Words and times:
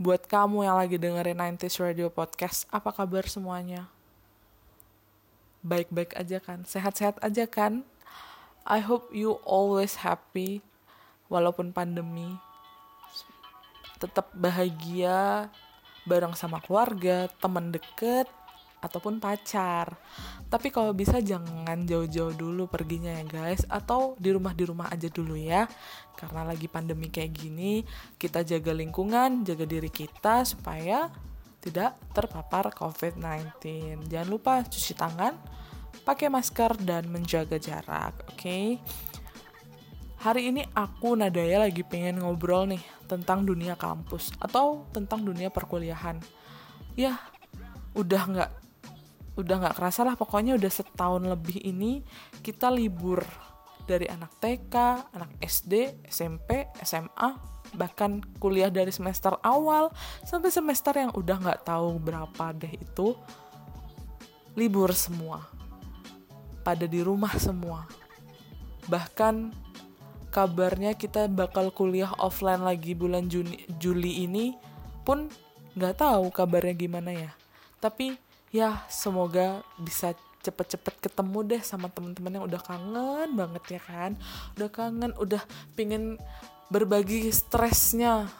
Buat 0.00 0.24
kamu 0.24 0.64
yang 0.64 0.80
lagi 0.80 0.96
dengerin 0.96 1.36
90s 1.60 1.76
Radio 1.76 2.08
Podcast, 2.08 2.64
apa 2.72 2.88
kabar 2.88 3.20
semuanya? 3.28 3.84
Baik-baik 5.60 6.16
aja 6.16 6.40
kan? 6.40 6.64
Sehat-sehat 6.64 7.20
aja 7.20 7.44
kan? 7.44 7.84
I 8.64 8.80
hope 8.80 9.12
you 9.12 9.36
always 9.44 10.00
happy 10.00 10.64
walaupun 11.28 11.76
pandemi. 11.76 12.32
Tetap 14.00 14.32
bahagia 14.32 15.52
bareng 16.08 16.32
sama 16.32 16.64
keluarga, 16.64 17.28
teman 17.36 17.68
deket, 17.68 18.24
ataupun 18.80 19.20
pacar. 19.20 19.94
Tapi 20.50 20.72
kalau 20.72 20.90
bisa 20.96 21.20
jangan 21.22 21.86
jauh-jauh 21.86 22.34
dulu 22.34 22.66
perginya 22.66 23.12
ya 23.14 23.24
guys, 23.28 23.62
atau 23.68 24.16
di 24.18 24.32
rumah 24.34 24.56
di 24.56 24.64
rumah 24.66 24.88
aja 24.90 25.06
dulu 25.06 25.36
ya. 25.36 25.68
Karena 26.16 26.42
lagi 26.42 26.66
pandemi 26.66 27.12
kayak 27.12 27.32
gini, 27.32 27.84
kita 28.16 28.42
jaga 28.42 28.74
lingkungan, 28.74 29.44
jaga 29.46 29.64
diri 29.68 29.92
kita 29.92 30.42
supaya 30.42 31.12
tidak 31.60 32.00
terpapar 32.16 32.72
COVID-19. 32.72 33.60
Jangan 34.08 34.28
lupa 34.28 34.64
cuci 34.64 34.92
tangan, 34.96 35.36
pakai 36.02 36.32
masker 36.32 36.80
dan 36.80 37.06
menjaga 37.12 37.60
jarak, 37.60 38.16
oke? 38.26 38.40
Okay? 38.40 38.80
Hari 40.20 40.52
ini 40.52 40.60
aku 40.76 41.16
Nadaya 41.16 41.64
lagi 41.64 41.80
pengen 41.80 42.20
ngobrol 42.20 42.68
nih 42.68 42.84
tentang 43.08 43.40
dunia 43.40 43.72
kampus 43.72 44.36
atau 44.36 44.84
tentang 44.92 45.24
dunia 45.24 45.48
perkuliahan. 45.48 46.20
Ya, 46.92 47.16
udah 47.96 48.22
nggak 48.28 48.50
udah 49.40 49.56
nggak 49.66 49.76
kerasa 49.76 50.04
lah 50.06 50.14
pokoknya 50.14 50.56
udah 50.56 50.70
setahun 50.72 51.24
lebih 51.24 51.60
ini 51.64 52.04
kita 52.44 52.68
libur 52.68 53.24
dari 53.88 54.06
anak 54.06 54.38
TK, 54.38 54.74
anak 55.10 55.34
SD, 55.42 56.06
SMP, 56.06 56.70
SMA, 56.86 57.34
bahkan 57.74 58.22
kuliah 58.38 58.70
dari 58.70 58.94
semester 58.94 59.34
awal 59.42 59.90
sampai 60.22 60.50
semester 60.54 60.94
yang 60.94 61.10
udah 61.10 61.36
nggak 61.42 61.62
tahu 61.66 61.98
berapa 61.98 62.54
deh 62.54 62.70
itu 62.78 63.18
libur 64.54 64.94
semua, 64.94 65.42
pada 66.62 66.86
di 66.86 67.02
rumah 67.02 67.34
semua. 67.34 67.86
Bahkan 68.86 69.54
kabarnya 70.30 70.94
kita 70.94 71.26
bakal 71.26 71.74
kuliah 71.74 72.14
offline 72.18 72.62
lagi 72.62 72.94
bulan 72.94 73.26
Juni, 73.26 73.66
Juli 73.78 74.26
ini 74.26 74.54
pun 75.02 75.26
nggak 75.74 76.02
tahu 76.02 76.30
kabarnya 76.30 76.74
gimana 76.78 77.10
ya. 77.10 77.30
Tapi 77.82 78.29
ya 78.50 78.82
semoga 78.90 79.62
bisa 79.78 80.14
cepet-cepet 80.40 80.94
ketemu 81.04 81.38
deh 81.44 81.62
sama 81.62 81.92
teman-teman 81.92 82.40
yang 82.40 82.44
udah 82.48 82.60
kangen 82.60 83.28
banget 83.36 83.64
ya 83.78 83.80
kan. 83.80 84.10
Udah 84.56 84.68
kangen 84.72 85.12
udah 85.20 85.42
pingin 85.76 86.16
berbagi 86.72 87.28
stresnya 87.30 88.30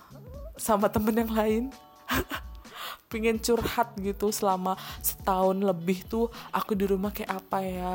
sama 0.56 0.88
temen 0.88 1.14
yang 1.16 1.32
lain. 1.32 1.64
Pingin 3.10 3.42
curhat 3.42 3.90
gitu 3.98 4.30
selama 4.30 4.78
setahun 5.02 5.58
lebih 5.58 6.06
tuh 6.06 6.30
aku 6.54 6.78
di 6.78 6.86
rumah 6.86 7.10
kayak 7.10 7.42
apa 7.42 7.58
ya 7.58 7.92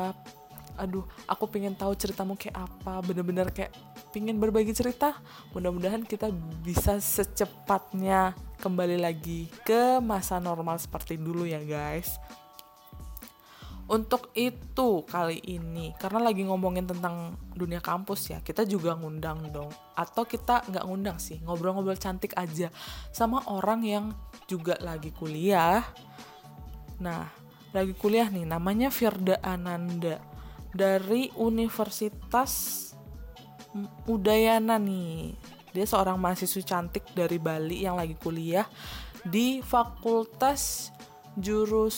aduh 0.76 1.04
aku 1.26 1.48
pingin 1.50 1.74
tahu 1.74 1.96
ceritamu 1.96 2.36
kayak 2.36 2.68
apa. 2.68 3.00
Bener-bener 3.02 3.50
kayak 3.50 3.72
pingin 4.14 4.36
berbagi 4.36 4.72
cerita. 4.76 5.16
Mudah-mudahan 5.56 6.04
kita 6.04 6.30
bisa 6.64 7.00
secepatnya 7.02 8.36
kembali 8.60 9.00
lagi 9.00 9.52
ke 9.64 10.00
masa 10.00 10.40
normal 10.40 10.80
seperti 10.80 11.20
dulu 11.20 11.44
ya 11.44 11.60
guys. 11.60 12.16
Untuk 13.86 14.34
itu 14.34 15.06
kali 15.06 15.38
ini 15.46 15.94
karena 15.94 16.18
lagi 16.18 16.42
ngomongin 16.42 16.90
tentang 16.90 17.38
dunia 17.54 17.78
kampus 17.78 18.34
ya 18.34 18.42
kita 18.42 18.66
juga 18.66 18.98
ngundang 18.98 19.46
dong. 19.54 19.70
Atau 19.94 20.26
kita 20.26 20.66
nggak 20.66 20.84
ngundang 20.90 21.22
sih 21.22 21.38
ngobrol-ngobrol 21.46 21.94
cantik 21.94 22.34
aja 22.34 22.66
sama 23.14 23.46
orang 23.46 23.86
yang 23.86 24.04
juga 24.50 24.74
lagi 24.82 25.14
kuliah. 25.14 25.86
Nah 26.98 27.30
lagi 27.70 27.94
kuliah 27.94 28.26
nih 28.26 28.42
namanya 28.42 28.90
Firda 28.90 29.38
Ananda 29.38 30.18
dari 30.76 31.32
Universitas 31.40 32.84
Udayana 34.04 34.76
nih 34.76 35.32
dia 35.72 35.84
seorang 35.84 36.16
mahasiswa 36.16 36.64
cantik 36.64 37.04
dari 37.12 37.36
Bali 37.36 37.84
yang 37.84 38.00
lagi 38.00 38.16
kuliah 38.16 38.64
di 39.20 39.60
Fakultas 39.60 40.92
Jurus 41.36 41.96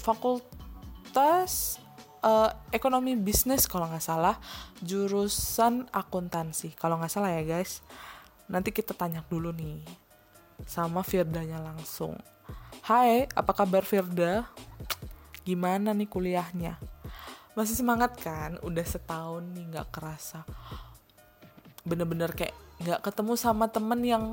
Fakultas 0.00 1.76
uh, 2.24 2.48
Ekonomi 2.72 3.12
Bisnis 3.20 3.68
kalau 3.68 3.88
nggak 3.92 4.00
salah 4.00 4.40
jurusan 4.80 5.84
akuntansi 5.92 6.72
kalau 6.76 6.96
nggak 6.96 7.12
salah 7.12 7.32
ya 7.36 7.44
guys. 7.44 7.84
Nanti 8.48 8.72
kita 8.72 8.96
tanya 8.96 9.24
dulu 9.28 9.52
nih 9.52 9.84
sama 10.64 11.04
Firdanya 11.04 11.60
langsung. 11.60 12.16
Hai, 12.84 13.24
apa 13.32 13.52
kabar 13.56 13.84
Firda? 13.84 14.44
Gimana 15.44 15.96
nih 15.96 16.08
kuliahnya? 16.08 16.76
Masih 17.54 17.78
semangat 17.78 18.18
kan? 18.18 18.58
Udah 18.66 18.82
setahun 18.82 19.42
nih 19.54 19.64
nggak 19.74 19.88
kerasa. 19.94 20.42
Bener-bener 21.86 22.34
kayak 22.34 22.54
nggak 22.82 23.00
ketemu 23.06 23.34
sama 23.38 23.70
temen 23.70 24.00
yang 24.02 24.24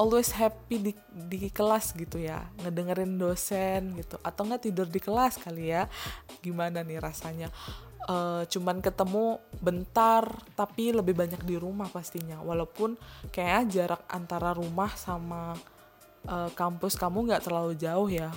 always 0.00 0.32
happy 0.32 0.80
di 0.80 0.92
di 1.12 1.52
kelas 1.52 1.92
gitu 1.92 2.16
ya. 2.16 2.48
Ngedengerin 2.64 3.20
dosen 3.20 3.92
gitu. 4.00 4.16
Atau 4.24 4.48
nggak 4.48 4.64
tidur 4.72 4.88
di 4.88 5.00
kelas 5.00 5.36
kali 5.36 5.72
ya. 5.72 5.84
Gimana 6.40 6.80
nih 6.80 6.96
rasanya? 6.96 7.52
Uh, 8.06 8.46
cuman 8.46 8.78
ketemu 8.78 9.42
bentar 9.58 10.22
tapi 10.54 10.94
lebih 10.94 11.12
banyak 11.12 11.44
di 11.44 11.60
rumah 11.60 11.92
pastinya. 11.92 12.40
Walaupun 12.40 12.96
kayak 13.28 13.68
jarak 13.68 14.02
antara 14.08 14.56
rumah 14.56 14.96
sama 14.96 15.52
uh, 16.24 16.50
kampus 16.56 16.96
kamu 16.96 17.30
nggak 17.32 17.44
terlalu 17.44 17.74
jauh 17.78 18.08
ya 18.10 18.30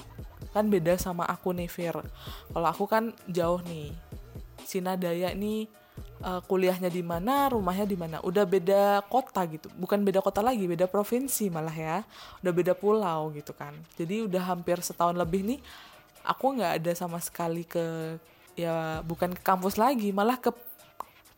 kan 0.50 0.66
beda 0.66 0.98
sama 0.98 1.26
aku 1.30 1.54
nih 1.54 1.70
Fir 1.70 1.94
kalau 2.50 2.68
aku 2.68 2.90
kan 2.90 3.14
jauh 3.30 3.62
nih 3.66 3.94
Sinadaya 4.70 5.34
nih 5.34 5.66
uh, 6.24 6.42
kuliahnya 6.46 6.94
di 6.94 7.02
mana, 7.02 7.50
rumahnya 7.52 7.86
di 7.88 7.98
mana. 7.98 8.22
Udah 8.22 8.46
beda 8.46 9.04
kota 9.08 9.44
gitu. 9.50 9.66
Bukan 9.76 10.04
beda 10.04 10.22
kota 10.22 10.44
lagi, 10.44 10.70
beda 10.70 10.86
provinsi 10.86 11.50
malah 11.50 11.74
ya. 11.74 11.98
Udah 12.44 12.54
beda 12.54 12.74
pulau 12.76 13.34
gitu 13.34 13.56
kan. 13.56 13.74
Jadi 13.96 14.30
udah 14.30 14.56
hampir 14.56 14.80
setahun 14.84 15.16
lebih 15.16 15.42
nih 15.42 15.60
aku 16.22 16.60
nggak 16.60 16.84
ada 16.84 16.92
sama 16.94 17.18
sekali 17.24 17.64
ke 17.66 18.16
ya 18.60 19.00
bukan 19.08 19.34
ke 19.34 19.42
kampus 19.42 19.80
lagi, 19.80 20.12
malah 20.12 20.36
ke 20.38 20.52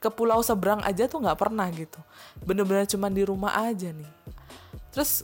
ke 0.02 0.10
pulau 0.10 0.42
seberang 0.42 0.82
aja 0.82 1.06
tuh 1.06 1.22
nggak 1.22 1.38
pernah 1.38 1.70
gitu. 1.70 2.02
Bener-bener 2.42 2.90
cuma 2.90 3.08
di 3.08 3.22
rumah 3.22 3.54
aja 3.54 3.94
nih. 3.94 4.12
Terus 4.92 5.24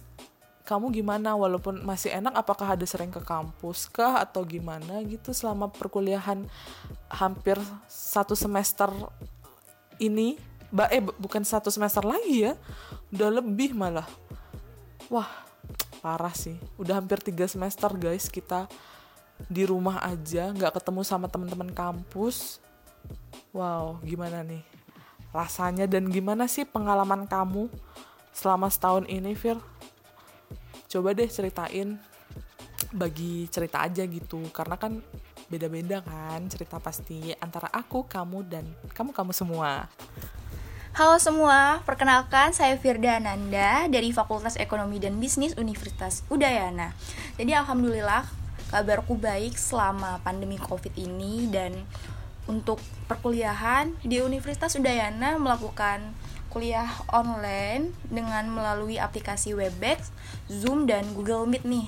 kamu 0.68 0.92
gimana? 0.92 1.32
Walaupun 1.40 1.80
masih 1.88 2.12
enak 2.12 2.36
apakah 2.36 2.76
ada 2.76 2.84
sering 2.84 3.08
ke 3.08 3.24
kampus 3.24 3.88
kah? 3.88 4.20
Atau 4.20 4.44
gimana 4.44 5.00
gitu 5.08 5.32
selama 5.32 5.72
perkuliahan 5.72 6.44
hampir 7.08 7.56
satu 7.88 8.36
semester 8.36 8.92
ini? 10.04 10.36
Ba 10.68 10.92
eh 10.92 11.00
bukan 11.00 11.48
satu 11.48 11.72
semester 11.72 12.04
lagi 12.04 12.52
ya? 12.52 12.60
Udah 13.16 13.40
lebih 13.40 13.72
malah. 13.72 14.04
Wah 15.08 15.32
parah 16.04 16.36
sih. 16.36 16.60
Udah 16.76 17.00
hampir 17.00 17.24
tiga 17.24 17.48
semester 17.48 17.88
guys 17.96 18.28
kita 18.28 18.68
di 19.48 19.64
rumah 19.64 20.04
aja 20.04 20.52
nggak 20.52 20.84
ketemu 20.84 21.02
sama 21.08 21.32
teman-teman 21.32 21.72
kampus. 21.72 22.60
Wow 23.56 24.04
gimana 24.04 24.44
nih 24.44 24.68
rasanya? 25.32 25.88
Dan 25.88 26.12
gimana 26.12 26.52
sih 26.52 26.68
pengalaman 26.68 27.24
kamu 27.24 27.72
selama 28.36 28.68
setahun 28.68 29.08
ini 29.08 29.32
Fir 29.32 29.56
coba 30.88 31.12
deh 31.12 31.28
ceritain 31.28 32.00
bagi 32.96 33.52
cerita 33.52 33.84
aja 33.84 34.08
gitu 34.08 34.40
karena 34.56 34.80
kan 34.80 35.04
beda-beda 35.52 36.00
kan 36.04 36.44
cerita 36.48 36.80
pasti 36.80 37.36
antara 37.40 37.68
aku, 37.72 38.08
kamu 38.08 38.48
dan 38.48 38.66
kamu-kamu 38.96 39.32
semua. 39.36 39.92
Halo 40.96 41.22
semua, 41.22 41.84
perkenalkan 41.86 42.58
saya 42.58 42.74
Firda 42.80 43.22
Ananda 43.22 43.86
dari 43.86 44.10
Fakultas 44.10 44.58
Ekonomi 44.58 44.98
dan 44.98 45.20
Bisnis 45.22 45.54
Universitas 45.54 46.26
Udayana. 46.32 46.96
Jadi 47.38 47.54
alhamdulillah 47.54 48.26
kabarku 48.74 49.14
baik 49.16 49.56
selama 49.56 50.20
pandemi 50.26 50.58
Covid 50.58 50.96
ini 50.98 51.48
dan 51.54 51.76
untuk 52.48 52.80
perkuliahan 53.12 53.94
di 54.02 54.24
Universitas 54.24 54.74
Udayana 54.80 55.36
melakukan 55.38 56.16
kuliah 56.50 56.90
online 57.12 57.94
dengan 58.08 58.48
melalui 58.50 58.98
aplikasi 58.98 59.54
Webex, 59.54 60.10
Zoom, 60.48 60.88
dan 60.88 61.06
Google 61.14 61.46
Meet 61.46 61.64
nih. 61.68 61.88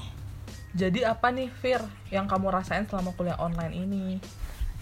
Jadi 0.77 1.01
apa 1.01 1.33
nih 1.33 1.49
Fir 1.49 1.81
yang 2.13 2.29
kamu 2.29 2.53
rasain 2.53 2.85
selama 2.85 3.15
kuliah 3.17 3.39
online 3.41 3.73
ini? 3.73 4.05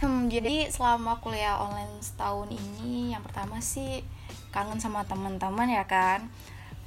Hmm, 0.03 0.27
jadi 0.27 0.69
selama 0.69 1.17
kuliah 1.23 1.57
online 1.57 2.03
setahun 2.03 2.51
ini 2.51 3.15
yang 3.15 3.23
pertama 3.23 3.57
sih 3.63 4.03
kangen 4.51 4.77
sama 4.77 5.07
teman-teman 5.07 5.71
ya 5.71 5.87
kan. 5.87 6.27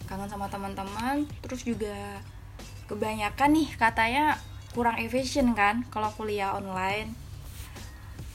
Kangen 0.05 0.29
sama 0.29 0.53
teman-teman, 0.53 1.25
terus 1.41 1.65
juga 1.65 2.21
kebanyakan 2.91 3.51
nih 3.55 3.69
katanya 3.79 4.39
kurang 4.75 4.99
efisien 4.99 5.55
kan 5.57 5.87
kalau 5.89 6.13
kuliah 6.15 6.55
online. 6.55 7.17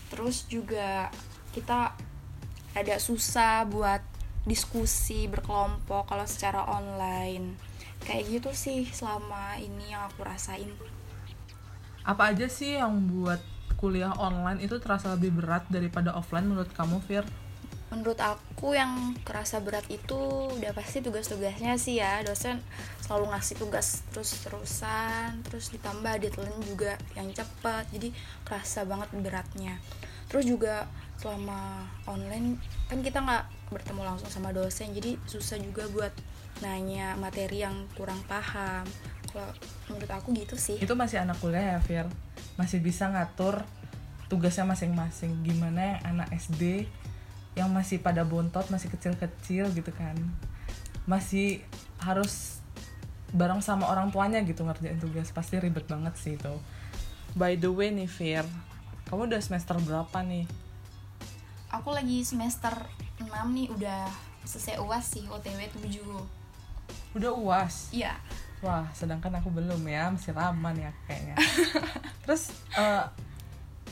Terus 0.10 0.48
juga 0.48 1.14
kita 1.56 1.96
ada 2.76 2.96
susah 3.00 3.64
buat 3.70 4.15
diskusi 4.46 5.28
berkelompok 5.28 6.10
kalau 6.10 6.26
secara 6.30 6.66
online. 6.70 7.58
Kayak 8.06 8.40
gitu 8.40 8.50
sih 8.54 8.86
selama 8.90 9.58
ini 9.58 9.92
yang 9.92 10.06
aku 10.06 10.22
rasain. 10.22 10.70
Apa 12.06 12.32
aja 12.32 12.46
sih 12.46 12.78
yang 12.78 13.10
buat 13.10 13.42
kuliah 13.76 14.14
online 14.16 14.62
itu 14.62 14.78
terasa 14.78 15.18
lebih 15.18 15.36
berat 15.42 15.66
daripada 15.68 16.14
offline 16.14 16.46
menurut 16.46 16.70
kamu 16.72 17.02
Fir? 17.04 17.26
menurut 17.96 18.20
aku 18.20 18.76
yang 18.76 19.16
kerasa 19.24 19.64
berat 19.64 19.88
itu 19.88 20.18
udah 20.52 20.76
pasti 20.76 21.00
tugas-tugasnya 21.00 21.80
sih 21.80 22.04
ya. 22.04 22.20
Dosen 22.28 22.60
selalu 23.00 23.32
ngasih 23.32 23.56
tugas 23.56 24.04
terus-terusan 24.12 25.46
terus 25.48 25.72
ditambah 25.72 26.20
deadline 26.20 26.60
juga 26.68 27.00
yang 27.16 27.32
cepet. 27.32 27.88
Jadi 27.96 28.10
kerasa 28.44 28.84
banget 28.84 29.10
beratnya. 29.16 29.80
Terus 30.28 30.44
juga 30.44 30.90
selama 31.22 31.88
online 32.10 32.60
kan 32.92 33.00
kita 33.00 33.24
nggak 33.24 33.65
bertemu 33.74 34.02
langsung 34.06 34.30
sama 34.30 34.54
dosen 34.54 34.94
jadi 34.94 35.18
susah 35.26 35.58
juga 35.58 35.90
buat 35.90 36.14
nanya 36.62 37.18
materi 37.20 37.66
yang 37.66 37.90
kurang 37.98 38.22
paham. 38.30 38.86
Kalau 39.30 39.52
menurut 39.92 40.12
aku 40.12 40.32
gitu 40.32 40.56
sih. 40.56 40.80
Itu 40.80 40.96
masih 40.96 41.20
anak 41.20 41.42
kuliah 41.44 41.76
ya 41.76 41.80
Fir? 41.84 42.08
Masih 42.56 42.80
bisa 42.80 43.12
ngatur 43.12 43.68
tugasnya 44.32 44.64
masing-masing. 44.64 45.44
Gimana 45.44 45.98
yang 45.98 46.02
anak 46.16 46.28
SD 46.36 46.88
yang 47.56 47.72
masih 47.72 48.04
pada 48.04 48.24
bontot, 48.24 48.68
masih 48.72 48.88
kecil-kecil 48.92 49.72
gitu 49.76 49.92
kan. 49.92 50.16
Masih 51.04 51.64
harus 52.00 52.64
bareng 53.36 53.60
sama 53.60 53.92
orang 53.92 54.12
tuanya 54.16 54.40
gitu 54.48 54.64
ngerjain 54.64 55.02
tugas. 55.04 55.36
Pasti 55.36 55.60
ribet 55.60 55.84
banget 55.90 56.16
sih 56.16 56.40
itu. 56.40 56.56
By 57.36 57.60
the 57.60 57.68
way 57.68 57.92
nih 57.92 58.08
Fir 58.08 58.48
Kamu 59.12 59.28
udah 59.28 59.44
semester 59.44 59.76
berapa 59.84 60.24
nih? 60.24 60.48
aku 61.76 61.92
lagi 61.92 62.24
semester 62.24 62.72
6 63.22 63.28
nih 63.30 63.68
udah 63.72 64.08
selesai 64.46 64.78
uas 64.82 65.06
sih 65.06 65.26
OTW 65.28 65.60
7 65.82 67.18
Udah 67.18 67.32
uas? 67.32 67.90
iya 67.96 68.20
Wah, 68.64 68.88
sedangkan 68.98 69.30
aku 69.38 69.54
belum 69.54 69.78
ya, 69.86 70.10
masih 70.10 70.34
lama 70.34 70.74
nih 70.74 70.90
ya 70.90 70.92
kayaknya. 71.06 71.36
Terus 72.26 72.50
eh, 72.74 73.04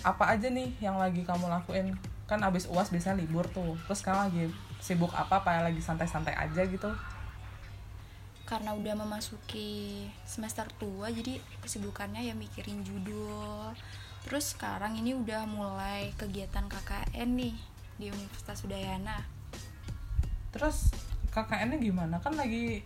apa 0.01 0.23
aja 0.33 0.49
nih 0.49 0.73
yang 0.81 0.97
lagi 0.97 1.21
kamu 1.21 1.45
lakuin? 1.45 1.93
Kan 2.25 2.41
abis 2.41 2.65
uas 2.71 2.89
biasanya 2.89 3.21
libur 3.21 3.45
tuh. 3.53 3.77
Terus 3.85 4.01
sekarang 4.01 4.31
lagi 4.31 4.49
sibuk 4.81 5.13
apa? 5.13 5.45
Apa 5.45 5.61
lagi 5.61 5.77
santai-santai 5.77 6.33
aja 6.33 6.65
gitu? 6.65 6.89
karena 8.43 8.75
udah 8.75 8.93
memasuki 8.93 10.05
semester 10.27 10.67
tua 10.75 11.07
jadi 11.09 11.39
kesibukannya 11.63 12.27
ya 12.27 12.35
mikirin 12.35 12.83
judul 12.83 13.71
terus 14.27 14.53
sekarang 14.55 14.99
ini 14.99 15.15
udah 15.15 15.47
mulai 15.47 16.11
kegiatan 16.19 16.67
KKN 16.67 17.29
nih 17.33 17.55
di 18.03 18.11
Universitas 18.11 18.59
Udayana 18.67 19.23
Terus 20.51 20.91
KKN-nya 21.33 21.81
gimana? 21.81 22.21
Kan 22.21 22.37
lagi 22.37 22.85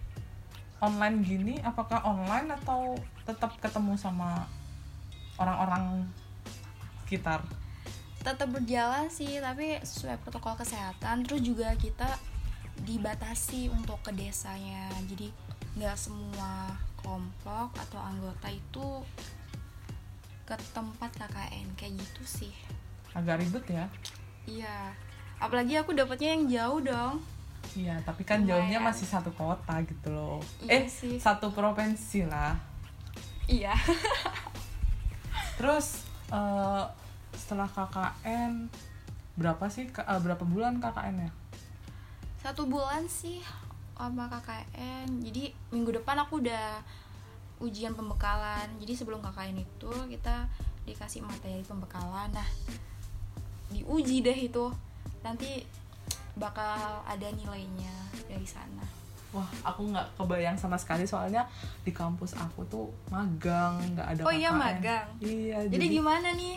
online 0.80 1.20
gini, 1.20 1.56
apakah 1.60 2.00
online 2.06 2.48
atau 2.56 2.96
tetap 3.28 3.60
ketemu 3.60 4.00
sama 4.00 4.48
orang-orang 5.36 6.08
sekitar? 7.04 7.44
tetap 8.28 8.52
berjalan 8.52 9.08
sih 9.08 9.40
tapi 9.40 9.80
sesuai 9.80 10.20
protokol 10.20 10.60
kesehatan 10.60 11.24
terus 11.24 11.40
juga 11.40 11.72
kita 11.80 12.12
dibatasi 12.84 13.72
untuk 13.72 14.04
ke 14.04 14.12
desanya 14.12 14.92
jadi 15.08 15.32
nggak 15.80 15.96
semua 15.96 16.76
kelompok 17.00 17.72
atau 17.80 18.00
anggota 18.04 18.52
itu 18.52 18.88
ke 20.44 20.60
tempat 20.76 21.08
KKN 21.16 21.72
kayak 21.80 22.04
gitu 22.04 22.24
sih 22.28 22.54
Agak 23.16 23.40
ribet 23.40 23.64
ya? 23.72 23.88
iya 24.44 24.92
apalagi 25.38 25.74
aku 25.76 25.94
dapatnya 25.94 26.30
yang 26.32 26.44
jauh 26.48 26.82
dong 26.84 27.16
Iya, 27.70 27.94
tapi 28.02 28.24
kan 28.24 28.42
jauhnya 28.42 28.80
Lumayan. 28.80 28.90
masih 28.90 29.06
satu 29.06 29.30
kota 29.32 29.76
gitu 29.84 30.10
loh. 30.10 30.40
eh, 30.64 30.82
Iya 30.82 30.90
sih. 30.90 31.16
satu 31.20 31.52
provinsi 31.52 32.26
lah. 32.26 32.56
iya 33.46 33.76
Terus 35.56 36.02
eh, 36.30 36.84
setelah 37.32 37.68
KKN 37.68 38.72
berapa 39.36 39.66
sih 39.68 39.86
eh, 39.86 40.20
berapa 40.20 40.42
bulan 40.44 40.80
KKN-nya? 40.80 41.30
satu 42.38 42.64
bulan 42.66 43.04
sih 43.06 43.44
sama 43.94 44.26
KKN 44.28 45.20
jadi 45.22 45.52
minggu 45.68 45.92
depan 45.92 46.16
aku 46.18 46.40
udah 46.40 46.80
ujian 47.60 47.92
pembekalan 47.92 48.70
jadi 48.78 48.94
sebelum 48.96 49.20
KKN 49.20 49.58
itu 49.60 49.92
kita 50.08 50.48
dikasih 50.84 51.22
materi 51.22 51.60
pembekalan 51.62 52.30
nah 52.32 52.48
diuji 53.68 54.22
deh 54.22 54.40
itu 54.40 54.66
nanti 55.28 55.68
bakal 56.40 57.04
ada 57.04 57.28
nilainya 57.36 57.92
dari 58.32 58.48
sana. 58.48 58.86
Wah, 59.36 59.44
aku 59.60 59.92
nggak 59.92 60.16
kebayang 60.16 60.56
sama 60.56 60.80
sekali 60.80 61.04
soalnya 61.04 61.44
di 61.84 61.92
kampus 61.92 62.32
aku 62.40 62.64
tuh 62.72 62.88
magang, 63.12 63.76
nggak 63.92 64.08
ada 64.08 64.22
Oh 64.24 64.32
iya, 64.32 64.56
magang. 64.56 65.08
Iya, 65.20 65.68
jadi 65.68 65.86
gimana 65.92 66.32
nih? 66.32 66.56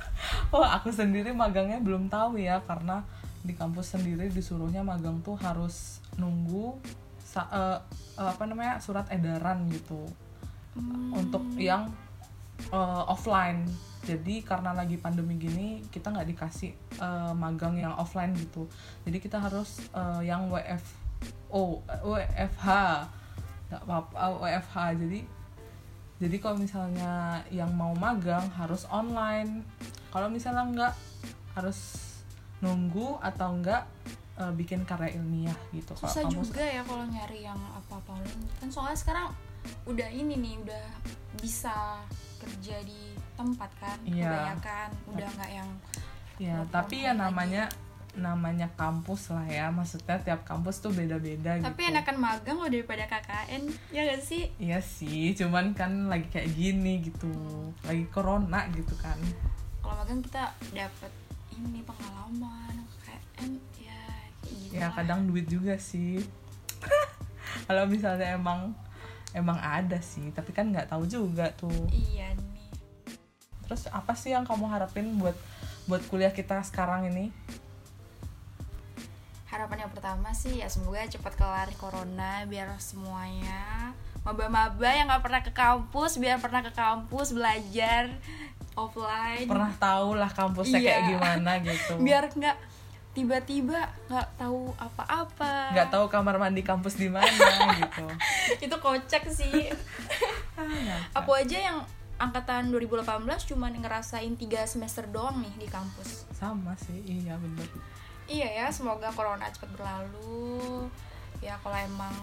Wah, 0.52 0.82
aku 0.82 0.90
sendiri 0.90 1.30
magangnya 1.30 1.78
belum 1.78 2.10
tahu 2.10 2.42
ya 2.42 2.58
karena 2.66 3.06
di 3.46 3.54
kampus 3.54 3.94
sendiri 3.94 4.26
disuruhnya 4.34 4.82
magang 4.82 5.22
tuh 5.22 5.38
harus 5.38 6.02
nunggu 6.18 6.74
sa- 7.22 7.46
eh, 7.54 7.78
eh, 8.18 8.28
apa 8.34 8.44
namanya 8.50 8.82
surat 8.82 9.06
edaran 9.14 9.70
gitu. 9.70 10.02
Hmm, 10.74 11.14
untuk 11.14 11.46
yang 11.54 11.86
eh, 12.74 13.02
offline. 13.06 13.62
Jadi 14.06 14.40
karena 14.46 14.70
lagi 14.72 14.94
pandemi 14.96 15.34
gini 15.36 15.82
kita 15.90 16.14
nggak 16.14 16.28
dikasih 16.30 16.70
eh, 16.98 17.32
magang 17.34 17.74
yang 17.76 17.94
offline 17.98 18.32
gitu. 18.36 18.68
Jadi 19.02 19.18
kita 19.18 19.38
harus 19.42 19.82
eh, 19.90 20.28
yang 20.28 20.46
WFO, 20.48 21.82
eh, 21.88 22.00
WFH, 22.04 22.66
nggak 23.68 23.82
apa-apa 23.84 24.16
WFH. 24.44 24.76
Jadi 25.02 25.20
jadi 26.18 26.36
kalau 26.42 26.58
misalnya 26.58 27.42
yang 27.54 27.70
mau 27.74 27.94
magang 27.94 28.46
harus 28.58 28.86
online. 28.90 29.62
Kalau 30.10 30.26
misalnya 30.26 30.64
nggak 30.66 30.94
harus 31.54 31.78
nunggu 32.58 33.18
atau 33.22 33.54
enggak 33.54 33.86
eh, 34.38 34.52
bikin 34.54 34.82
karya 34.86 35.18
ilmiah 35.18 35.58
gitu. 35.74 35.94
Susah 35.98 36.22
kamu- 36.26 36.42
juga 36.42 36.62
ya 36.62 36.82
kalau 36.86 37.04
nyari 37.06 37.46
yang 37.46 37.58
apa-apa 37.74 38.18
online. 38.18 38.46
kan 38.62 38.68
soalnya 38.70 38.98
sekarang 38.98 39.28
udah 39.84 40.08
ini 40.14 40.38
nih 40.38 40.54
udah 40.62 40.86
bisa 41.42 42.02
kerja 42.38 42.78
di 42.86 43.17
tempat 43.38 43.70
kan 43.78 43.98
Iya. 44.02 44.26
kebanyakan 44.26 44.88
udah 45.08 45.28
nggak 45.32 45.52
yang 45.52 45.70
Ya, 46.38 46.54
tapi 46.68 47.02
ya 47.02 47.12
namanya 47.12 47.66
namanya 48.14 48.70
kampus 48.72 49.30
lah 49.30 49.42
ya. 49.44 49.66
Maksudnya 49.68 50.18
tiap 50.18 50.42
kampus 50.42 50.78
tuh 50.78 50.90
beda-beda 50.90 51.54
tapi 51.56 51.82
gitu. 51.82 51.90
enakan 51.92 52.16
magang 52.16 52.56
loh 52.56 52.66
daripada 52.66 53.06
KKN 53.06 53.62
ya 53.88 54.02
gak 54.04 54.18
sih 54.20 54.46
Iya 54.56 54.78
sih, 54.80 55.34
cuman 55.34 55.70
kan 55.72 56.06
lagi 56.06 56.26
kayak 56.28 56.50
gini 56.52 56.98
gitu. 57.00 57.30
Lagi 57.82 58.06
corona 58.08 58.66
gitu 58.68 58.94
kan. 58.96 59.18
kalau 59.78 59.98
magang 59.98 60.20
kita 60.20 60.42
dapat 60.72 61.10
ini 61.52 61.80
pengalaman 61.80 62.74
KKN 63.00 63.50
ya 63.76 64.02
kayak 64.40 64.56
gitu 64.60 64.72
Ya 64.74 64.84
lah. 64.84 64.94
kadang 64.94 65.20
duit 65.24 65.46
juga 65.46 65.74
sih. 65.74 66.22
Kalau 67.66 67.84
misalnya 67.84 68.32
emang 68.32 68.70
emang 69.32 69.56
ada 69.56 69.98
sih, 69.98 70.30
tapi 70.30 70.50
kan 70.50 70.68
nggak 70.68 70.88
tahu 70.88 71.02
juga 71.04 71.50
tuh. 71.52 71.72
iya 71.90 72.30
nih 72.32 72.57
Terus 73.68 73.84
apa 73.88 74.12
sih 74.12 74.32
yang 74.32 74.42
kamu 74.42 74.64
harapin 74.66 75.14
buat 75.14 75.36
buat 75.84 76.02
kuliah 76.06 76.28
kita 76.30 76.60
sekarang 76.62 77.06
ini? 77.06 77.28
harapan 79.48 79.80
yang 79.80 79.90
pertama 79.90 80.28
sih 80.30 80.60
ya 80.60 80.68
semoga 80.68 81.00
cepat 81.02 81.32
kelar 81.32 81.72
corona 81.74 82.44
biar 82.44 82.68
semuanya 82.76 83.96
maba-maba 84.20 84.86
yang 84.86 85.08
nggak 85.08 85.24
pernah 85.24 85.40
ke 85.40 85.50
kampus 85.50 86.20
biar 86.20 86.36
pernah 86.36 86.60
ke 86.60 86.68
kampus 86.68 87.32
belajar 87.32 88.12
offline 88.76 89.48
Pernah 89.48 89.72
tahu 89.74 90.14
lah 90.14 90.28
kampusnya 90.28 90.78
kayak 90.78 91.00
Iya. 91.00 91.08
gimana 91.10 91.50
gitu. 91.64 91.92
biar 92.06 92.28
nggak 92.28 92.56
tiba-tiba 93.10 93.88
nggak 94.06 94.28
tahu 94.36 94.68
apa-apa 94.76 95.72
nggak 95.72 95.88
tahu 95.90 96.04
kamar 96.06 96.36
mandi 96.36 96.60
kampus 96.60 96.94
di 96.94 97.08
mana 97.08 97.24
gitu. 97.80 98.04
itu 98.60 98.76
kocak 98.78 99.24
sih 99.26 99.72
Ah, 100.54 101.00
aku 101.16 101.32
aja 101.32 101.56
yang 101.56 101.78
angkatan 102.18 102.68
2018 102.68 103.06
cuman 103.48 103.72
ngerasain 103.74 104.34
tiga 104.34 104.62
semester 104.64 105.06
doang 105.06 105.38
nih 105.38 105.54
di 105.56 105.68
kampus 105.68 106.26
sama 106.30 106.74
sih, 106.76 106.98
iya 107.00 107.34
bener. 107.34 107.66
iya 108.26 108.48
ya 108.54 108.66
semoga 108.68 109.08
corona 109.08 109.46
cepat 109.48 109.70
berlalu 109.72 110.90
ya 111.38 111.54
kalau 111.56 111.74
emang 111.74 112.14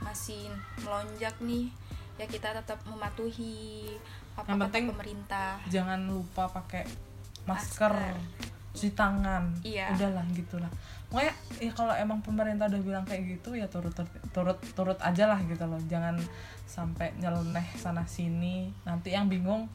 masih 0.00 0.46
melonjak 0.80 1.34
nih 1.40 1.66
ya 2.14 2.24
kita 2.24 2.54
tetap 2.54 2.78
mematuhi 2.84 3.90
apa 4.32 4.46
Yang 4.46 4.54
kata 4.56 4.64
penting- 4.64 4.88
pemerintah 4.88 5.50
jangan 5.66 6.00
lupa 6.04 6.46
pakai 6.48 6.86
masker, 7.44 7.90
Masker. 7.90 8.53
Cuci 8.74 8.90
tangan. 8.98 9.54
Iya. 9.62 9.94
udahlah 9.94 10.26
gitulah. 10.34 10.68
Pokoknya 11.06 11.30
ya 11.62 11.70
kalau 11.70 11.94
emang 11.94 12.18
pemerintah 12.26 12.66
udah 12.66 12.82
bilang 12.82 13.06
kayak 13.06 13.38
gitu 13.38 13.54
ya 13.54 13.70
turut 13.70 13.94
turut 13.94 14.10
turut, 14.34 14.58
turut 14.74 14.98
aja 14.98 15.30
lah 15.30 15.38
gitu 15.46 15.62
loh. 15.62 15.78
Jangan 15.86 16.18
sampai 16.66 17.14
nyeleneh 17.22 17.64
sana 17.78 18.02
sini. 18.02 18.74
Nanti 18.82 19.14
yang 19.14 19.30
bingung 19.30 19.70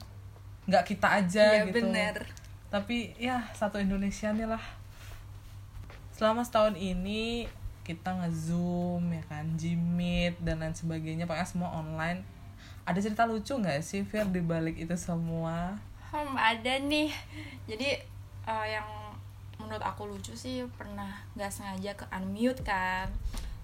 nggak 0.68 0.84
kita 0.84 1.24
aja 1.24 1.64
iya 1.64 1.72
gitu. 1.72 1.80
bener. 1.80 2.28
Tapi 2.68 3.16
ya 3.16 3.48
satu 3.56 3.80
Indonesia 3.80 4.36
nih 4.36 4.46
lah. 4.52 4.62
Selama 6.12 6.44
setahun 6.44 6.76
ini 6.76 7.48
kita 7.88 8.14
ngezoom 8.20 9.02
ya 9.16 9.24
kan 9.26 9.56
Jimit 9.56 10.36
dan 10.44 10.60
lain 10.60 10.76
sebagainya. 10.76 11.24
Pokoknya 11.24 11.48
semua 11.48 11.72
online. 11.72 12.22
Ada 12.84 13.00
cerita 13.00 13.24
lucu 13.24 13.56
nggak 13.56 13.80
sih 13.80 14.04
Fir 14.04 14.28
di 14.28 14.44
balik 14.44 14.76
itu 14.76 14.94
semua? 15.00 15.80
Hmm, 16.12 16.36
ada 16.36 16.84
nih. 16.84 17.14
Jadi 17.64 18.19
uh, 18.50 18.66
yang 18.66 18.90
menurut 19.62 19.86
aku 19.86 20.10
lucu 20.10 20.34
sih 20.34 20.66
pernah 20.74 21.22
nggak 21.38 21.54
sengaja 21.54 21.92
ke 21.94 22.06
unmute 22.10 22.66
kan. 22.66 23.06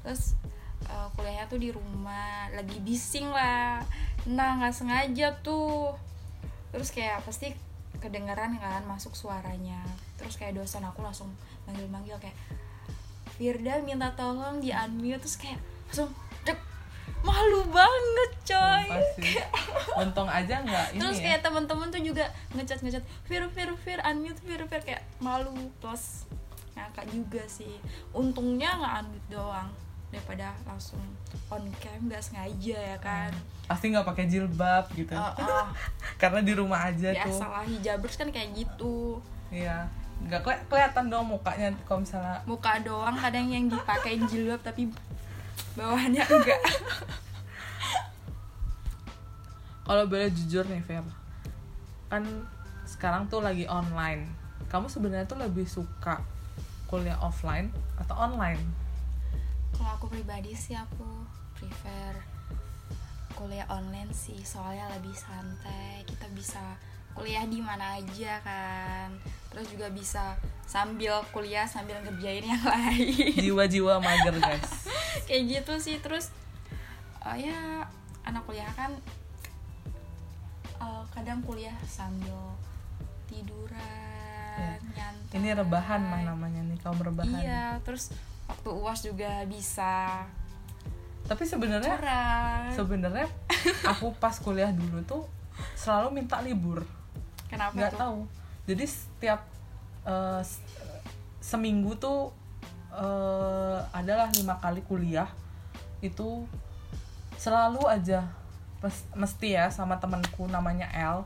Terus 0.05 0.37
uh, 0.85 1.09
kuliahnya 1.17 1.49
tuh 1.49 1.57
di 1.57 1.73
rumah 1.73 2.53
lagi 2.53 2.77
bising 2.85 3.33
lah. 3.33 3.81
Nah 4.29 4.61
nggak 4.61 4.75
sengaja 4.75 5.33
tuh. 5.41 5.97
Terus 6.69 6.93
kayak 6.93 7.25
pasti 7.25 7.57
kedengeran 7.97 8.61
kan 8.61 8.85
masuk 8.85 9.17
suaranya. 9.17 9.81
Terus 10.21 10.37
kayak 10.37 10.61
dosen 10.61 10.85
aku 10.85 11.01
langsung 11.01 11.33
manggil-manggil 11.65 12.21
kayak 12.21 12.37
Firda 13.35 13.81
minta 13.81 14.13
tolong 14.13 14.61
di 14.61 14.69
unmute. 14.69 15.25
Terus 15.25 15.37
kayak 15.41 15.59
langsung 15.89 16.13
malu 17.25 17.61
banget 17.73 18.31
coy. 18.45 18.85
Kayak, 19.17 19.49
untung 19.97 20.29
aja 20.29 20.61
nggak 20.61 20.87
ini 20.93 20.99
terus 21.01 21.17
ya. 21.19 21.23
kayak 21.25 21.39
teman-teman 21.41 21.87
tuh 21.89 22.01
juga 22.05 22.25
ngecat 22.53 22.79
ngecat 22.85 23.03
Fir 23.25 23.43
Fir 23.49 23.71
Fir 23.81 23.99
unmute 24.05 24.39
Fir 24.45 24.61
Fir 24.69 24.81
kayak 24.85 25.03
malu. 25.17 25.53
Terus 25.81 26.29
ngakak 26.77 27.05
juga 27.09 27.43
sih. 27.49 27.81
Untungnya 28.13 28.77
nggak 28.77 28.93
unmute 29.01 29.27
doang 29.33 29.69
daripada 30.13 30.53
langsung 30.63 31.01
on 31.51 31.65
cam 31.81 31.99
nggak 32.05 32.21
sengaja 32.21 32.77
ya 32.77 32.97
kan. 33.01 33.31
Pasti 33.65 33.89
nggak 33.89 34.05
pakai 34.05 34.25
jilbab 34.29 34.85
gitu. 34.93 35.17
Uh, 35.17 35.33
uh, 35.41 35.67
karena 36.21 36.39
di 36.45 36.53
rumah 36.53 36.87
aja 36.87 37.09
ya 37.11 37.25
tuh. 37.25 37.35
salah 37.35 37.65
hijabers 37.65 38.15
kan 38.15 38.29
kayak 38.29 38.53
gitu. 38.53 39.19
Iya. 39.49 39.89
Nggak 40.15 40.41
keli 40.47 40.57
kelihatan 40.71 41.11
dong 41.11 41.27
mukanya 41.27 41.75
kalau 41.83 42.05
misalnya 42.05 42.39
muka 42.47 42.79
doang 42.79 43.17
kadang 43.19 43.51
yang 43.51 43.65
dipakein 43.67 44.23
jilbab 44.31 44.61
tapi 44.63 44.87
bawahnya 45.75 46.23
enggak. 46.23 46.61
Kalau 49.85 50.03
boleh 50.09 50.33
jujur 50.33 50.65
nih 50.65 50.81
Fer 50.81 51.05
kan 52.09 52.23
sekarang 52.87 53.27
tuh 53.29 53.43
lagi 53.43 53.67
online. 53.69 54.25
Kamu 54.71 54.89
sebenarnya 54.89 55.29
tuh 55.29 55.37
lebih 55.37 55.67
suka 55.67 56.23
kuliah 56.89 57.19
offline 57.21 57.69
atau 58.01 58.15
online? 58.17 58.61
Kalau 59.75 59.91
aku 59.99 60.07
pribadi 60.09 60.55
sih 60.55 60.73
aku 60.73 61.05
prefer 61.59 62.17
kuliah 63.35 63.67
online 63.67 64.09
sih 64.15 64.39
soalnya 64.41 64.89
lebih 64.95 65.13
santai. 65.13 66.01
Kita 66.07 66.31
bisa 66.33 66.79
kuliah 67.13 67.45
di 67.45 67.59
mana 67.61 67.99
aja 67.99 68.41
kan. 68.41 69.11
Terus 69.51 69.69
juga 69.69 69.91
bisa 69.91 70.39
sambil 70.65 71.19
kuliah 71.29 71.67
sambil 71.67 71.99
ngerjain 72.01 72.47
yang 72.47 72.63
lain. 72.73 73.37
Jiwa-jiwa 73.37 74.01
mager 74.01 74.39
guys 74.39 74.84
kayak 75.27 75.43
gitu 75.49 75.73
sih 75.77 75.97
terus 75.97 76.31
uh, 77.19 77.33
ya 77.33 77.85
anak 78.21 78.43
kuliah 78.43 78.69
kan 78.71 78.91
uh, 80.77 81.03
kadang 81.11 81.41
kuliah 81.41 81.75
sambil 81.85 82.55
tiduran 83.25 83.83
Ya. 84.55 84.79
nyantai. 84.95 85.35
Ini 85.35 85.49
rebahan 85.51 85.99
mah 85.99 86.21
namanya 86.25 86.63
nih 86.63 86.79
kaum 86.79 86.95
rebahan. 86.95 87.27
Iya 87.35 87.75
terus 87.83 88.15
waktu 88.47 88.69
uas 88.71 89.03
juga 89.03 89.43
bisa 89.43 90.23
tapi 91.25 91.43
sebenarnya 91.43 91.97
sebenarnya 92.71 93.27
aku 93.91 94.15
pas 94.15 94.37
kuliah 94.37 94.71
dulu 94.71 95.03
tuh 95.03 95.27
selalu 95.75 96.15
minta 96.15 96.39
libur. 96.39 96.87
Kenapa 97.51 97.75
nggak 97.75 97.99
tahu. 97.99 98.23
Jadi 98.63 98.85
setiap 98.87 99.43
s- 100.39 100.63
seminggu 101.41 101.99
tuh 101.99 102.31
eh, 102.93 103.34
adalah 103.95 104.27
lima 104.35 104.59
kali 104.59 104.83
kuliah 104.83 105.31
itu 106.03 106.43
selalu 107.39 107.87
aja 107.87 108.27
mes- 108.83 109.07
mesti 109.15 109.55
ya 109.55 109.71
sama 109.71 109.95
temanku 109.95 110.45
namanya 110.51 110.91
L. 110.91 111.23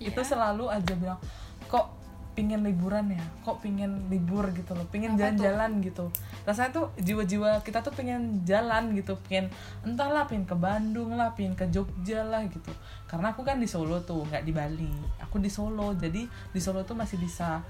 Iya. 0.00 0.10
itu 0.10 0.20
selalu 0.24 0.66
aja 0.66 0.98
bilang 0.98 1.20
kok 1.70 1.94
pingin 2.32 2.64
liburan 2.64 3.12
ya? 3.12 3.22
Kok 3.44 3.60
pingin 3.60 4.08
libur 4.08 4.48
gitu 4.56 4.72
loh? 4.72 4.88
Pingin 4.88 5.14
jalan-jalan 5.20 5.84
gitu. 5.84 6.08
Rasanya 6.48 6.72
tuh 6.72 6.88
jiwa-jiwa 6.96 7.60
kita 7.60 7.84
tuh 7.84 7.92
pengen 7.92 8.40
jalan 8.42 8.96
gitu 8.96 9.14
pengen 9.28 9.52
entahlah 9.84 10.24
pengen 10.24 10.48
ke 10.48 10.56
Bandung 10.56 11.14
lah 11.14 11.36
pengen 11.36 11.54
ke 11.54 11.68
Jogja 11.68 12.24
lah 12.24 12.42
gitu. 12.48 12.72
Karena 13.04 13.36
aku 13.36 13.44
kan 13.44 13.60
di 13.60 13.68
Solo 13.68 14.00
tuh 14.02 14.24
nggak 14.26 14.42
di 14.48 14.50
Bali. 14.50 14.90
Aku 15.22 15.38
di 15.38 15.52
Solo 15.52 15.92
jadi 15.94 16.24
di 16.26 16.60
Solo 16.60 16.82
tuh 16.88 16.96
masih 16.96 17.20
bisa 17.20 17.60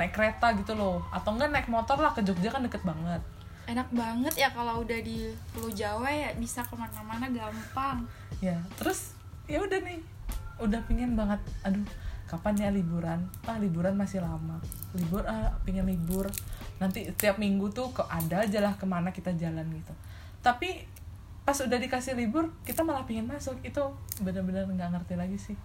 naik 0.00 0.16
kereta 0.16 0.56
gitu 0.56 0.72
loh. 0.74 1.04
Atau 1.12 1.36
enggak 1.36 1.52
naik 1.52 1.68
motor 1.70 2.00
lah 2.00 2.10
ke 2.16 2.24
Jogja 2.24 2.48
kan 2.50 2.64
deket 2.64 2.82
banget 2.82 3.20
enak 3.68 3.88
banget 3.92 4.34
ya 4.40 4.48
kalau 4.48 4.80
udah 4.80 4.96
di 5.04 5.28
Pulau 5.52 5.68
Jawa 5.68 6.08
ya 6.08 6.32
bisa 6.40 6.64
ke 6.64 6.72
mana-mana 6.72 7.28
gampang. 7.28 8.00
Ya 8.40 8.56
terus 8.80 9.12
ya 9.44 9.60
udah 9.60 9.76
nih 9.84 10.00
udah 10.58 10.80
pingin 10.88 11.14
banget 11.14 11.38
aduh 11.60 11.84
kapan 12.24 12.56
ya 12.56 12.68
liburan? 12.72 13.28
Ah 13.44 13.60
liburan 13.60 13.92
masih 13.92 14.24
lama. 14.24 14.56
Libur 14.96 15.20
ah 15.28 15.52
pingin 15.68 15.84
libur. 15.84 16.24
Nanti 16.80 17.12
tiap 17.20 17.36
minggu 17.36 17.68
tuh 17.76 17.92
kok 17.92 18.08
ada 18.08 18.48
aja 18.48 18.64
lah 18.64 18.72
ke 18.80 18.88
mana 18.88 19.12
kita 19.12 19.36
jalan 19.36 19.68
gitu. 19.68 19.92
Tapi 20.40 20.88
pas 21.44 21.56
udah 21.60 21.76
dikasih 21.76 22.16
libur 22.16 22.48
kita 22.64 22.80
malah 22.80 23.04
pingin 23.04 23.28
masuk. 23.28 23.60
Itu 23.60 23.92
benar-benar 24.24 24.64
nggak 24.64 24.96
ngerti 24.96 25.14
lagi 25.20 25.36
sih. 25.36 25.56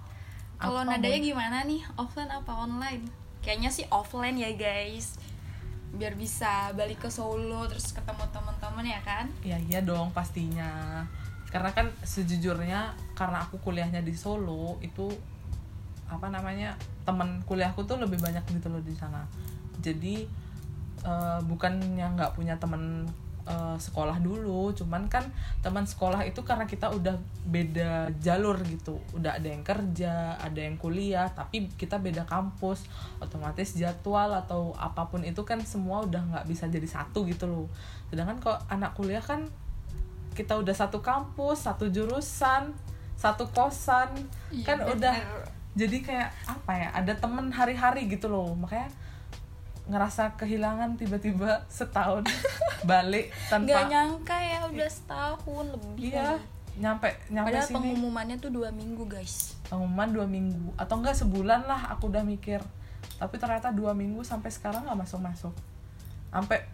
Kalau 0.59 0.83
nadanya 0.83 1.19
gimana 1.19 1.63
nih? 1.63 1.83
Offline 1.95 2.31
apa 2.31 2.51
online? 2.51 3.03
Kayaknya 3.43 3.71
sih 3.71 3.83
offline 3.91 4.39
ya 4.39 4.55
guys 4.55 5.19
biar 5.93 6.17
bisa 6.17 6.73
balik 6.73 7.05
ke 7.05 7.09
Solo 7.09 7.69
terus 7.69 7.93
ketemu 7.93 8.25
teman-teman 8.33 8.85
ya 8.85 9.01
kan? 9.05 9.25
Ya 9.45 9.57
iya 9.61 9.79
dong 9.85 10.09
pastinya. 10.09 11.05
Karena 11.53 11.69
kan 11.69 11.93
sejujurnya 12.01 12.97
karena 13.13 13.45
aku 13.45 13.61
kuliahnya 13.61 14.01
di 14.01 14.17
Solo 14.17 14.81
itu 14.81 15.09
apa 16.09 16.29
namanya 16.29 16.73
teman 17.05 17.41
kuliahku 17.45 17.85
tuh 17.85 18.01
lebih 18.01 18.17
banyak 18.17 18.41
gitu 18.49 18.73
loh 18.73 18.81
di 18.81 18.93
sana. 18.97 19.21
Jadi 19.85 20.25
eh, 21.05 21.39
bukannya 21.45 22.05
nggak 22.17 22.33
punya 22.33 22.57
teman 22.57 23.05
eh, 23.47 23.77
sekolah 23.77 24.19
dulu. 24.19 24.71
Cuman 24.75 25.07
kan 25.11 25.27
teman 25.63 25.83
sekolah 25.83 26.23
itu 26.27 26.41
karena 26.43 26.67
kita 26.67 26.91
udah 26.91 27.15
beda 27.47 28.11
jalur 28.19 28.59
gitu. 28.67 28.99
Udah 29.15 29.39
ada 29.39 29.47
yang 29.47 29.63
kerja 29.63 30.39
ada 30.39 30.59
yang 30.59 30.75
kuliah 30.79 31.27
tapi 31.31 31.69
kita 31.75 31.99
beda 31.99 32.23
kampus. 32.27 32.87
Otomatis 33.19 33.75
jadwal 33.75 34.33
atau 34.33 34.75
apa 34.79 35.07
pun 35.07 35.23
itu 35.23 35.43
kan 35.43 35.59
semua 35.63 36.03
udah 36.03 36.21
nggak 36.33 36.45
bisa 36.47 36.67
jadi 36.67 36.85
satu 36.85 37.23
gitu 37.27 37.47
loh. 37.47 37.67
Sedangkan 38.11 38.39
kalau 38.39 38.59
anak 38.71 38.95
kuliah 38.95 39.23
kan 39.23 39.47
kita 40.33 40.57
udah 40.57 40.73
satu 40.73 41.05
kampus 41.05 41.69
satu 41.69 41.87
jurusan 41.93 42.73
satu 43.23 43.47
kosan. 43.55 44.09
Iya, 44.51 44.65
kan 44.67 44.77
bener. 44.83 44.93
udah 44.99 45.15
jadi 45.73 45.97
kayak 46.05 46.29
apa 46.45 46.71
ya 46.75 46.89
ada 46.91 47.13
temen 47.15 47.47
hari-hari 47.53 48.11
gitu 48.11 48.27
loh. 48.27 48.51
Makanya 48.57 48.91
ngerasa 49.83 50.39
kehilangan 50.39 50.95
tiba-tiba 50.95 51.67
setahun 51.67 52.23
balik 52.83 53.25
nggak 53.29 53.49
tanpa 53.49 53.79
nyangka 53.89 54.37
ya 54.37 54.59
udah 54.67 54.89
setahun 54.89 55.65
lebih 55.73 56.11
iya 56.11 56.37
nyampe 56.73 57.13
nyampe 57.29 57.53
padahal 57.53 57.69
sini. 57.69 57.75
pengumumannya 57.77 58.37
tuh 58.41 58.49
dua 58.49 58.73
minggu 58.73 59.05
guys. 59.05 59.53
Pengumuman 59.69 60.09
dua 60.09 60.25
minggu. 60.25 60.73
Atau 60.73 60.97
enggak 60.97 61.13
sebulan 61.21 61.69
lah 61.69 61.93
aku 61.93 62.09
udah 62.09 62.25
mikir. 62.25 62.65
Tapi 63.21 63.35
ternyata 63.37 63.69
dua 63.69 63.93
minggu 63.93 64.25
sampai 64.25 64.49
sekarang 64.49 64.89
nggak 64.89 64.99
masuk 65.05 65.21
masuk 65.21 65.53
sampai 66.33 66.65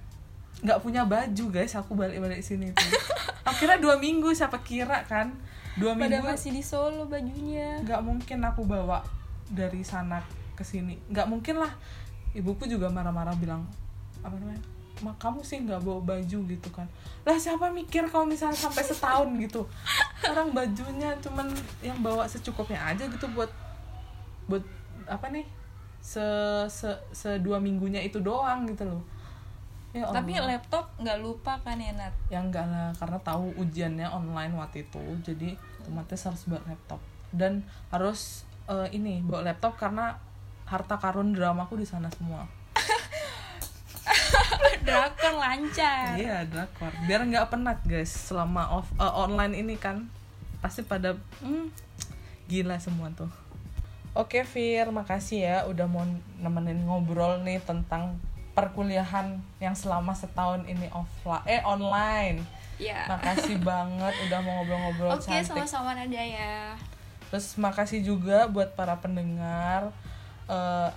nggak 0.63 0.79
punya 0.79 1.03
baju 1.03 1.45
guys 1.51 1.75
aku 1.75 1.99
balik 1.99 2.23
balik 2.23 2.39
sini 2.39 2.71
tuh. 2.71 2.87
Akhirnya 3.49 3.75
dua 3.75 3.99
minggu 3.99 4.31
siapa 4.31 4.63
kira 4.63 5.03
kan? 5.03 5.35
Dua 5.75 5.91
minggu 5.95 6.23
masih 6.23 6.55
di 6.55 6.63
Solo 6.63 7.03
bajunya. 7.03 7.83
Nggak 7.83 7.99
mungkin 7.99 8.39
aku 8.47 8.63
bawa 8.63 9.03
dari 9.51 9.83
sana 9.83 10.23
ke 10.55 10.63
sini. 10.63 10.95
Nggak 11.11 11.27
mungkin 11.27 11.59
lah. 11.59 11.71
Ibuku 12.31 12.71
juga 12.71 12.87
marah-marah 12.87 13.35
bilang 13.35 13.67
apa 14.23 14.35
namanya 14.35 14.78
mak 14.99 15.15
kamu 15.21 15.39
sih 15.41 15.63
nggak 15.63 15.81
bawa 15.83 16.01
baju 16.03 16.39
gitu 16.45 16.69
kan. 16.71 16.87
Lah 17.23 17.37
siapa 17.39 17.71
mikir 17.71 18.03
kalau 18.07 18.27
misalnya 18.27 18.57
sampai 18.57 18.83
setahun 18.83 19.29
gitu. 19.39 19.63
Orang 20.27 20.51
bajunya 20.51 21.15
cuman 21.23 21.47
yang 21.79 21.99
bawa 22.03 22.27
secukupnya 22.27 22.79
aja 22.79 23.07
gitu 23.07 23.25
buat 23.31 23.49
buat 24.49 24.63
apa 25.07 25.31
nih 25.31 25.45
se 25.99 26.23
se 26.67 26.89
se 27.11 27.39
dua 27.39 27.59
minggunya 27.59 28.03
itu 28.03 28.19
doang 28.19 28.67
gitu 28.67 28.87
loh. 28.87 29.03
Ya 29.89 30.05
tapi 30.05 30.37
Allah. 30.37 30.55
laptop 30.55 30.85
nggak 31.01 31.19
lupa 31.23 31.57
kan 31.65 31.79
ya 31.81 31.95
Nat? 31.97 32.13
Ya 32.29 32.39
enggak 32.43 32.67
lah 32.69 32.93
karena 32.93 33.17
tahu 33.25 33.49
ujiannya 33.57 34.05
online 34.05 34.53
waktu 34.53 34.85
itu 34.85 35.01
jadi 35.25 35.57
otomatis 35.81 36.21
harus 36.27 36.43
bawa 36.45 36.61
laptop. 36.67 37.01
Dan 37.33 37.65
harus 37.89 38.45
eh, 38.69 38.89
ini 38.93 39.23
bawa 39.25 39.49
laptop 39.49 39.79
karena 39.79 40.13
harta 40.69 41.01
karun 41.01 41.33
dramaku 41.33 41.81
di 41.81 41.87
sana 41.89 42.13
semua 42.13 42.58
drakor 44.89 45.33
lancar. 45.37 46.17
Iya 46.17 46.37
drakor. 46.49 46.91
Biar 47.05 47.21
nggak 47.29 47.47
penat 47.53 47.79
guys 47.85 48.09
selama 48.09 48.81
off 48.81 48.89
eh, 48.97 49.13
online 49.13 49.53
ini 49.61 49.75
kan. 49.77 50.09
Pasti 50.59 50.81
pada 50.83 51.15
hmm, 51.45 51.69
gila 52.49 52.81
semua 52.81 53.13
tuh. 53.13 53.29
Oke 54.17 54.41
Fir 54.43 54.89
makasih 54.89 55.39
ya 55.45 55.57
udah 55.69 55.85
mau 55.85 56.03
nemenin 56.41 56.81
ngobrol 56.83 57.45
nih 57.45 57.61
tentang 57.61 58.17
perkuliahan 58.57 59.39
yang 59.63 59.77
selama 59.77 60.11
setahun 60.11 60.65
ini 60.67 60.89
offline 60.91 61.45
eh 61.47 61.61
online. 61.63 62.41
Ya. 62.79 63.11
makasih 63.11 63.59
banget 63.67 64.15
udah 64.23 64.39
mau 64.39 64.63
ngobrol-ngobrol 64.63 65.11
Oke, 65.11 65.27
cantik. 65.27 65.51
sama-sama 65.51 65.99
Nada 65.99 66.15
ya. 66.23 66.79
terus 67.27 67.59
makasih 67.59 67.99
juga 67.99 68.47
buat 68.47 68.71
para 68.71 68.95
pendengar 69.03 69.91
eh, 70.47 70.89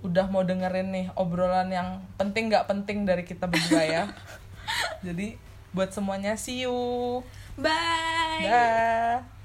udah 0.00 0.26
mau 0.32 0.40
dengerin 0.44 0.88
nih 0.92 1.06
obrolan 1.16 1.68
yang 1.68 2.00
penting 2.16 2.48
nggak 2.48 2.68
penting 2.68 3.04
dari 3.04 3.24
kita 3.24 3.48
berdua 3.48 3.84
ya. 3.84 4.04
Jadi 5.06 5.36
buat 5.72 5.92
semuanya 5.92 6.36
see 6.36 6.64
you. 6.64 7.20
Bye. 7.58 8.46
dah 8.48 9.39